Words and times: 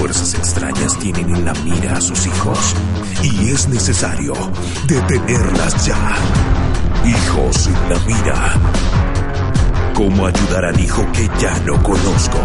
fuerzas 0.00 0.32
extrañas 0.32 0.98
tienen 0.98 1.28
en 1.36 1.44
la 1.44 1.52
mira 1.52 1.98
a 1.98 2.00
sus 2.00 2.26
hijos 2.26 2.74
y 3.22 3.50
es 3.50 3.68
necesario 3.68 4.32
detenerlas 4.86 5.84
ya. 5.84 6.16
Hijos 7.04 7.66
en 7.66 7.88
la 7.90 7.98
mira. 8.06 9.92
¿Cómo 9.92 10.26
ayudar 10.26 10.64
al 10.64 10.80
hijo 10.80 11.06
que 11.12 11.28
ya 11.38 11.54
no 11.66 11.82
conozco? 11.82 12.38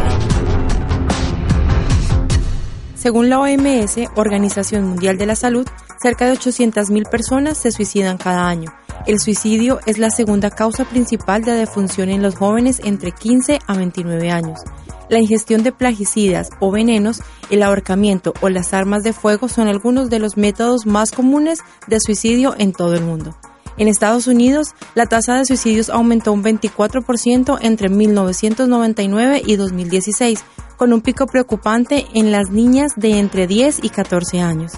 Según 3.05 3.29
la 3.29 3.39
OMS, 3.39 3.97
Organización 4.15 4.83
Mundial 4.85 5.19
de 5.19 5.27
la 5.27 5.35
Salud, 5.35 5.67
cerca 6.01 6.25
de 6.25 6.33
800.000 6.33 7.07
personas 7.07 7.55
se 7.55 7.71
suicidan 7.71 8.17
cada 8.17 8.47
año. 8.47 8.73
El 9.05 9.19
suicidio 9.19 9.79
es 9.85 9.99
la 9.99 10.09
segunda 10.09 10.49
causa 10.49 10.85
principal 10.85 11.43
de 11.43 11.51
defunción 11.51 12.09
en 12.09 12.23
los 12.23 12.33
jóvenes 12.33 12.81
entre 12.83 13.11
15 13.11 13.59
a 13.67 13.75
29 13.75 14.31
años. 14.31 14.59
La 15.07 15.19
ingestión 15.19 15.61
de 15.61 15.71
plaguicidas 15.71 16.49
o 16.59 16.71
venenos, 16.71 17.21
el 17.51 17.61
ahorcamiento 17.61 18.33
o 18.41 18.49
las 18.49 18.73
armas 18.73 19.03
de 19.03 19.13
fuego 19.13 19.49
son 19.49 19.67
algunos 19.67 20.09
de 20.09 20.17
los 20.17 20.35
métodos 20.35 20.87
más 20.87 21.11
comunes 21.11 21.59
de 21.85 21.99
suicidio 21.99 22.55
en 22.57 22.73
todo 22.73 22.95
el 22.95 23.03
mundo. 23.03 23.37
En 23.77 23.87
Estados 23.87 24.25
Unidos, 24.25 24.69
la 24.95 25.05
tasa 25.05 25.35
de 25.35 25.45
suicidios 25.45 25.89
aumentó 25.89 26.31
un 26.31 26.43
24% 26.43 27.59
entre 27.61 27.89
1999 27.89 29.43
y 29.45 29.57
2016, 29.57 30.43
con 30.77 30.93
un 30.93 31.01
pico 31.01 31.27
preocupante 31.27 32.05
en 32.13 32.31
las 32.31 32.49
niñas 32.49 32.91
de 32.95 33.19
entre 33.19 33.47
10 33.47 33.83
y 33.83 33.89
14 33.89 34.41
años. 34.41 34.73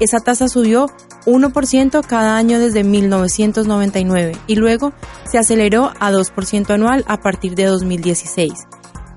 Esa 0.00 0.20
tasa 0.20 0.48
subió 0.48 0.86
1% 1.26 2.04
cada 2.06 2.36
año 2.36 2.58
desde 2.58 2.84
1999 2.84 4.36
y 4.46 4.56
luego 4.56 4.92
se 5.30 5.38
aceleró 5.38 5.92
a 6.00 6.10
2% 6.10 6.70
anual 6.70 7.04
a 7.06 7.18
partir 7.18 7.54
de 7.54 7.64
2016. 7.64 8.52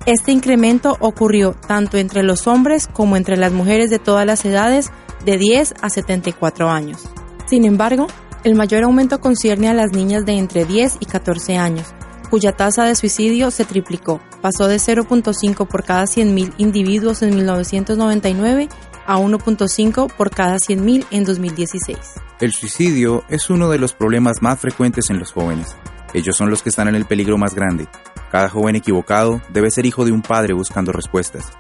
Este 0.06 0.34
incremento 0.34 0.98
ocurrió 1.00 1.56
tanto 1.68 1.98
entre 1.98 2.24
los 2.24 2.48
hombres 2.48 2.88
como 2.88 3.16
entre 3.16 3.38
las 3.38 3.54
mujeres 3.54 3.90
de 3.90 4.00
todas 4.00 4.26
las 4.26 4.44
edades 4.44 4.92
de 5.24 5.38
10 5.38 5.76
a 5.82 5.90
74 5.90 6.70
años. 6.70 7.02
Sin 7.46 7.64
embargo, 7.64 8.08
el 8.44 8.56
mayor 8.56 8.84
aumento 8.84 9.22
concierne 9.22 9.70
a 9.70 9.74
las 9.74 9.94
niñas 9.94 10.26
de 10.26 10.34
entre 10.34 10.66
10 10.66 10.98
y 11.00 11.06
14 11.06 11.58
años, 11.58 11.94
cuya 12.34 12.52
tasa 12.52 12.86
de 12.86 12.96
suicidio 12.96 13.52
se 13.52 13.64
triplicó. 13.64 14.20
Pasó 14.42 14.68
de 14.68 14.78
0.5 14.78 15.68
por 15.68 15.84
cada 15.84 16.06
100.000 16.06 16.56
individuos 16.58 17.22
en 17.22 17.36
1999 17.36 18.70
a 19.06 19.20
1.5 19.20 20.12
por 20.12 20.32
cada 20.32 20.56
100.000 20.56 21.06
en 21.12 21.26
2016. 21.26 22.00
El 22.40 22.52
suicidio 22.52 23.24
es 23.30 23.52
uno 23.52 23.70
de 23.70 23.78
los 23.78 23.94
problemas 23.94 24.42
más 24.42 24.60
frecuentes 24.60 25.12
en 25.12 25.20
los 25.20 25.32
jóvenes. 25.32 25.76
Ellos 26.16 26.36
son 26.36 26.50
los 26.50 26.64
que 26.64 26.70
están 26.70 26.88
en 26.88 26.96
el 26.96 27.06
peligro 27.06 27.38
más 27.38 27.54
grande. 27.54 27.88
Cada 28.32 28.50
joven 28.50 28.78
equivocado 28.78 29.40
debe 29.50 29.70
ser 29.70 29.86
hijo 29.86 30.04
de 30.04 30.12
un 30.12 30.24
padre 30.24 30.56
buscando 30.56 30.92
respuestas. 30.92 31.52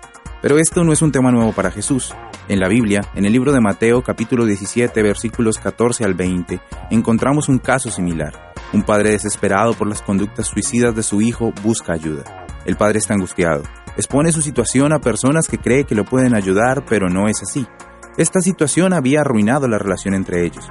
Pero 0.44 0.58
esto 0.58 0.83
no 0.83 0.91
es 0.91 1.02
un 1.02 1.13
tema 1.13 1.31
nuevo 1.31 1.53
para 1.53 1.72
Jesús. 1.72 2.13
En 2.49 2.59
la 2.59 2.67
Biblia, 2.67 2.99
en 3.16 3.23
el 3.23 3.31
libro 3.31 3.53
de 3.53 3.61
Mateo 3.61 4.03
capítulo 4.03 4.45
17 4.45 5.02
versículos 5.02 5.58
14 5.58 6.03
al 6.03 6.16
20, 6.16 6.59
encontramos 6.91 7.47
un 7.47 7.59
caso 7.59 7.89
similar. 7.89 8.51
Un 8.73 8.84
padre 8.84 9.12
desesperado 9.12 9.73
por 9.73 9.88
las 9.88 10.01
conductas 10.01 10.47
suicidas 10.47 10.94
de 10.97 11.01
su 11.01 11.22
hijo 11.22 11.53
busca 11.63 11.94
ayuda. 11.94 12.45
El 12.66 12.75
padre 12.75 13.00
está 13.00 13.13
angustiado. 13.13 13.63
Expone 13.95 14.34
su 14.34 14.41
situación 14.41 14.91
a 14.91 15.00
personas 15.00 15.47
que 15.47 15.59
cree 15.59 15.85
que 15.85 15.95
lo 15.95 16.03
pueden 16.03 16.35
ayudar, 16.35 16.84
pero 16.89 17.07
no 17.07 17.29
es 17.29 17.41
así. 17.41 17.66
Esta 18.18 18.41
situación 18.41 18.91
había 18.91 19.22
arruinado 19.22 19.69
la 19.69 19.78
relación 19.78 20.13
entre 20.13 20.45
ellos. 20.45 20.69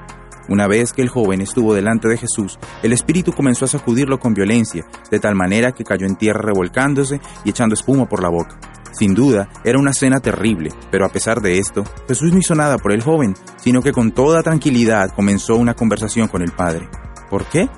Una 0.51 0.67
vez 0.67 0.93
que 0.93 1.01
el 1.01 1.09
joven 1.09 1.41
estuvo 1.41 1.73
delante 1.73 2.09
de 2.09 2.19
Jesús, 2.19 2.59
el 2.83 2.93
espíritu 2.93 3.33
comenzó 3.33 3.65
a 3.65 3.69
sacudirlo 3.69 4.19
con 4.19 4.35
violencia, 4.35 4.85
de 5.11 5.19
tal 5.19 5.35
manera 5.35 5.73
que 5.73 5.85
cayó 5.85 6.05
en 6.05 6.17
tierra 6.17 6.43
revolcándose 6.43 7.23
y 7.47 7.51
echando 7.51 7.73
espuma 7.73 8.07
por 8.07 8.23
la 8.23 8.29
boca. 8.29 8.59
Sin 8.93 9.15
duda, 9.15 9.49
era 9.65 9.79
una 9.79 9.93
cena 9.93 10.21
terrible, 10.21 10.71
pero 10.91 11.07
a 11.07 11.09
pesar 11.09 11.41
de 11.41 11.59
esto, 11.59 11.85
Jesús 12.07 12.33
no 12.33 12.39
hizo 12.39 12.55
nada 12.55 12.79
por 12.79 12.93
el 12.93 13.03
joven, 13.03 13.35
sino 13.57 13.83
que 13.83 13.93
con 13.93 14.13
toda 14.13 14.43
tranquilidad 14.43 15.11
comenzó 15.15 15.57
una 15.57 15.75
conversación 15.75 16.29
con 16.29 16.43
el 16.43 16.53
padre. 16.53 16.89
¿Por 17.31 17.47
qué? 17.47 17.69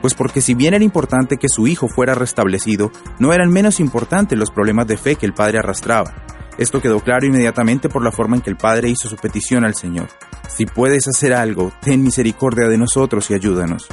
Pues 0.00 0.14
porque 0.14 0.40
si 0.40 0.54
bien 0.54 0.74
era 0.74 0.84
importante 0.84 1.36
que 1.36 1.48
su 1.48 1.66
hijo 1.66 1.88
fuera 1.88 2.14
restablecido, 2.14 2.90
no 3.18 3.32
eran 3.32 3.50
menos 3.50 3.80
importantes 3.80 4.38
los 4.38 4.50
problemas 4.50 4.86
de 4.86 4.96
fe 4.96 5.14
que 5.14 5.26
el 5.26 5.34
padre 5.34 5.58
arrastraba. 5.58 6.14
Esto 6.58 6.80
quedó 6.80 7.00
claro 7.00 7.26
inmediatamente 7.26 7.88
por 7.88 8.02
la 8.02 8.12
forma 8.12 8.36
en 8.36 8.42
que 8.42 8.50
el 8.50 8.56
padre 8.56 8.88
hizo 8.88 9.08
su 9.08 9.16
petición 9.16 9.64
al 9.64 9.74
Señor. 9.74 10.08
Si 10.48 10.64
puedes 10.64 11.06
hacer 11.06 11.34
algo, 11.34 11.70
ten 11.80 12.02
misericordia 12.02 12.66
de 12.66 12.78
nosotros 12.78 13.30
y 13.30 13.34
ayúdanos. 13.34 13.88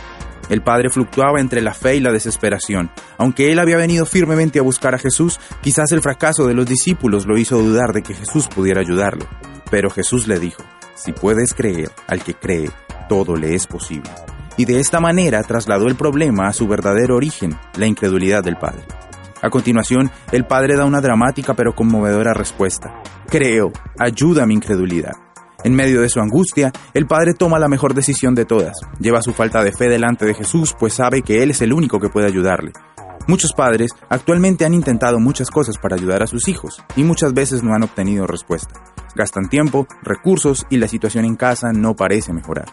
El 0.50 0.62
padre 0.62 0.90
fluctuaba 0.90 1.40
entre 1.40 1.62
la 1.62 1.74
fe 1.74 1.96
y 1.96 2.00
la 2.00 2.12
desesperación. 2.12 2.92
Aunque 3.18 3.52
él 3.52 3.60
había 3.60 3.78
venido 3.78 4.06
firmemente 4.06 4.60
a 4.60 4.64
buscar 4.64 4.96
a 4.96 5.00
Jesús, 5.00 5.40
quizás 5.62 5.92
el 5.92 6.02
fracaso 6.02 6.48
de 6.48 6.54
los 6.54 6.66
discípulos 6.66 7.26
lo 7.26 7.38
hizo 7.38 7.58
dudar 7.58 7.94
de 7.94 8.02
que 8.02 8.14
Jesús 8.14 8.48
pudiera 8.48 8.82
ayudarlo. 8.82 9.26
Pero 9.72 9.90
Jesús 9.90 10.28
le 10.28 10.40
dijo, 10.40 10.64
si 10.96 11.12
puedes 11.12 11.54
creer 11.54 11.92
al 12.08 12.24
que 12.24 12.34
cree, 12.34 12.70
todo 13.10 13.36
le 13.36 13.56
es 13.56 13.68
posible. 13.68 14.10
Y 14.58 14.66
de 14.66 14.80
esta 14.80 15.00
manera 15.00 15.42
trasladó 15.44 15.88
el 15.88 15.96
problema 15.96 16.48
a 16.48 16.54
su 16.54 16.68
verdadero 16.68 17.16
origen, 17.16 17.58
la 17.78 17.88
incredulidad 17.88 18.44
del 18.44 18.58
padre. 18.58 18.84
A 19.42 19.50
continuación, 19.50 20.12
el 20.32 20.46
padre 20.46 20.78
da 20.78 20.86
una 20.86 21.02
dramática 21.02 21.54
pero 21.54 21.76
conmovedora 21.76 22.34
respuesta. 22.34 23.02
Creo, 23.28 23.72
ayuda 23.98 24.44
a 24.44 24.46
mi 24.46 24.54
incredulidad. 24.54 25.23
En 25.64 25.74
medio 25.74 26.02
de 26.02 26.10
su 26.10 26.20
angustia, 26.20 26.72
el 26.94 27.08
padre 27.08 27.34
toma 27.34 27.58
la 27.58 27.70
mejor 27.70 27.94
decisión 27.94 28.36
de 28.36 28.46
todas. 28.46 28.76
Lleva 29.00 29.22
su 29.22 29.32
falta 29.32 29.64
de 29.64 29.72
fe 29.72 29.88
delante 29.88 30.26
de 30.26 30.34
Jesús, 30.34 30.76
pues 30.78 30.94
sabe 30.94 31.22
que 31.22 31.42
Él 31.42 31.52
es 31.52 31.62
el 31.62 31.72
único 31.72 32.00
que 32.00 32.10
puede 32.10 32.28
ayudarle. 32.28 32.74
Muchos 33.28 33.54
padres 33.54 33.92
actualmente 34.10 34.66
han 34.66 34.74
intentado 34.74 35.20
muchas 35.20 35.50
cosas 35.50 35.78
para 35.78 35.96
ayudar 35.96 36.22
a 36.22 36.28
sus 36.28 36.50
hijos 36.50 36.84
y 36.98 37.04
muchas 37.04 37.34
veces 37.34 37.64
no 37.64 37.74
han 37.74 37.84
obtenido 37.84 38.28
respuesta. 38.28 38.74
Gastan 39.16 39.48
tiempo, 39.48 39.88
recursos 40.02 40.66
y 40.70 40.78
la 40.78 40.90
situación 40.90 41.24
en 41.24 41.38
casa 41.38 41.72
no 41.72 41.96
parece 41.96 42.34
mejorar. 42.34 42.66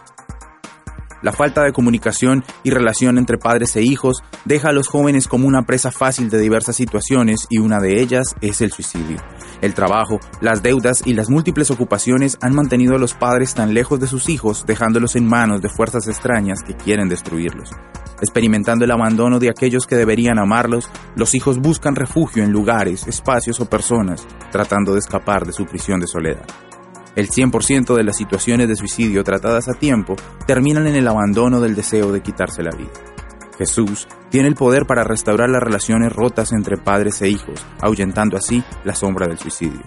La 1.21 1.31
falta 1.31 1.63
de 1.63 1.71
comunicación 1.71 2.43
y 2.63 2.71
relación 2.71 3.17
entre 3.19 3.37
padres 3.37 3.75
e 3.75 3.83
hijos 3.83 4.23
deja 4.43 4.69
a 4.69 4.73
los 4.73 4.87
jóvenes 4.87 5.27
como 5.27 5.47
una 5.47 5.63
presa 5.63 5.91
fácil 5.91 6.29
de 6.29 6.39
diversas 6.39 6.75
situaciones 6.75 7.45
y 7.49 7.59
una 7.59 7.79
de 7.79 8.01
ellas 8.01 8.35
es 8.41 8.59
el 8.61 8.71
suicidio. 8.71 9.17
El 9.61 9.75
trabajo, 9.75 10.19
las 10.41 10.63
deudas 10.63 11.03
y 11.05 11.13
las 11.13 11.29
múltiples 11.29 11.69
ocupaciones 11.69 12.37
han 12.41 12.55
mantenido 12.55 12.95
a 12.95 12.99
los 12.99 13.13
padres 13.13 13.53
tan 13.53 13.75
lejos 13.75 13.99
de 13.99 14.07
sus 14.07 14.27
hijos, 14.27 14.65
dejándolos 14.65 15.15
en 15.15 15.27
manos 15.27 15.61
de 15.61 15.69
fuerzas 15.69 16.07
extrañas 16.07 16.63
que 16.65 16.75
quieren 16.75 17.07
destruirlos. 17.07 17.69
Experimentando 18.21 18.85
el 18.85 18.91
abandono 18.91 19.39
de 19.39 19.49
aquellos 19.49 19.85
que 19.85 19.95
deberían 19.95 20.39
amarlos, 20.39 20.89
los 21.15 21.35
hijos 21.35 21.59
buscan 21.59 21.95
refugio 21.95 22.43
en 22.43 22.51
lugares, 22.51 23.07
espacios 23.07 23.59
o 23.59 23.69
personas, 23.69 24.27
tratando 24.51 24.93
de 24.93 24.99
escapar 24.99 25.45
de 25.45 25.53
su 25.53 25.65
prisión 25.65 25.99
de 25.99 26.07
soledad. 26.07 26.45
El 27.15 27.29
100% 27.29 27.95
de 27.95 28.03
las 28.03 28.17
situaciones 28.17 28.67
de 28.67 28.75
suicidio 28.75 29.23
tratadas 29.23 29.67
a 29.67 29.73
tiempo 29.73 30.15
terminan 30.47 30.87
en 30.87 30.95
el 30.95 31.07
abandono 31.07 31.59
del 31.59 31.75
deseo 31.75 32.11
de 32.11 32.21
quitarse 32.21 32.63
la 32.63 32.71
vida. 32.75 33.10
Jesús 33.61 34.07
tiene 34.31 34.47
el 34.47 34.55
poder 34.55 34.87
para 34.87 35.03
restaurar 35.03 35.47
las 35.47 35.61
relaciones 35.61 36.11
rotas 36.11 36.51
entre 36.51 36.77
padres 36.77 37.21
e 37.21 37.29
hijos, 37.29 37.63
ahuyentando 37.79 38.35
así 38.35 38.63
la 38.83 38.95
sombra 38.95 39.27
del 39.27 39.37
suicidio. 39.37 39.83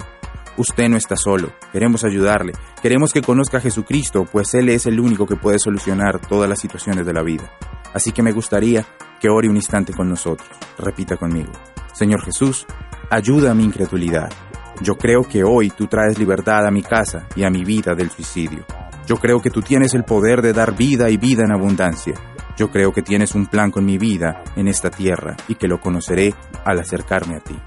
Usted 0.57 0.89
no 0.89 0.97
está 0.97 1.17
solo, 1.17 1.53
queremos 1.73 2.05
ayudarle, 2.05 2.53
queremos 2.81 3.13
que 3.13 3.21
conozca 3.21 3.59
a 3.59 3.61
Jesucristo, 3.61 4.27
pues 4.31 4.55
Él 4.55 4.69
es 4.69 4.87
el 4.87 5.01
único 5.01 5.27
que 5.27 5.35
puede 5.35 5.59
solucionar 5.59 6.21
todas 6.21 6.49
las 6.49 6.61
situaciones 6.61 7.05
de 7.05 7.13
la 7.13 7.25
vida. 7.25 7.51
Así 7.93 8.13
que 8.13 8.23
me 8.23 8.31
gustaría 8.31 8.87
que 9.19 9.29
ore 9.29 9.49
un 9.49 9.57
instante 9.57 9.93
con 9.93 10.09
nosotros. 10.09 10.49
Repita 10.79 11.17
conmigo. 11.17 11.51
Señor 11.93 12.23
Jesús, 12.23 12.67
ayuda 13.11 13.51
a 13.51 13.55
mi 13.55 13.65
incredulidad. 13.65 14.31
Yo 14.83 14.95
creo 14.95 15.25
que 15.25 15.43
hoy 15.43 15.71
tú 15.71 15.89
traes 15.89 16.17
libertad 16.17 16.65
a 16.65 16.71
mi 16.71 16.83
casa 16.83 17.27
y 17.35 17.43
a 17.43 17.51
mi 17.51 17.65
vida 17.65 17.97
del 17.97 18.11
suicidio. 18.11 18.65
Yo 19.05 19.17
creo 19.17 19.43
que 19.43 19.51
tú 19.51 19.63
tienes 19.63 19.95
el 19.95 20.05
poder 20.05 20.43
de 20.43 20.53
dar 20.53 20.77
vida 20.77 21.11
y 21.11 21.17
vida 21.17 21.43
en 21.45 21.53
abundancia. 21.53 22.15
Yo 22.57 22.71
creo 22.71 22.93
que 22.93 23.03
tienes 23.03 23.35
un 23.35 23.47
plan 23.47 23.71
con 23.71 23.85
mi 23.85 23.99
vida 23.99 24.45
en 24.57 24.69
esta 24.69 24.91
tierra 24.91 25.37
y 25.49 25.57
que 25.57 25.69
lo 25.69 25.81
conoceré 25.81 26.35
al 26.65 26.79
acercarme 26.79 27.37
a 27.37 27.41
ti. 27.41 27.59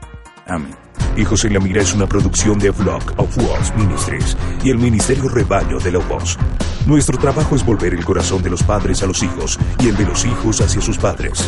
Amén. 0.48 0.76
Hijos 1.18 1.44
en 1.46 1.54
la 1.54 1.60
Mira 1.60 1.82
es 1.82 1.94
una 1.94 2.08
producción 2.08 2.60
de 2.60 2.72
Flock 2.72 3.14
of 3.18 3.38
Wars 3.38 3.74
Ministries 3.76 4.38
y 4.64 4.70
el 4.70 4.78
Ministerio 4.78 5.28
Rebaño 5.28 5.80
de 5.80 5.92
Lobos. 5.92 6.38
Nuestro 6.86 7.18
trabajo 7.18 7.56
es 7.56 7.66
volver 7.66 7.94
el 7.94 8.06
corazón 8.06 8.42
de 8.44 8.50
los 8.50 8.64
padres 8.64 9.04
a 9.04 9.08
los 9.08 9.22
hijos 9.24 9.60
y 9.80 9.90
el 9.90 9.98
de 9.98 10.06
los 10.06 10.24
hijos 10.26 10.62
hacia 10.62 10.82
sus 10.82 10.98
padres. 10.98 11.46